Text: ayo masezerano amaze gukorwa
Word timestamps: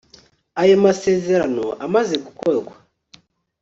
ayo 0.61 0.75
masezerano 0.85 1.65
amaze 1.85 2.15
gukorwa 2.25 2.73